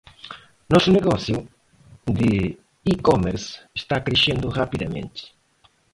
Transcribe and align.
Nosso 0.67 0.91
negócio 0.91 1.47
de 2.07 2.57
e-commerce 2.91 3.59
está 3.75 4.01
crescendo 4.03 4.49
rapidamente. 4.49 5.31